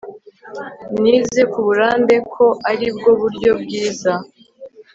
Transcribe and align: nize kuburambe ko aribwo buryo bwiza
nize 1.01 1.41
kuburambe 1.51 2.15
ko 2.33 2.45
aribwo 2.71 3.09
buryo 3.21 3.51
bwiza 3.61 4.13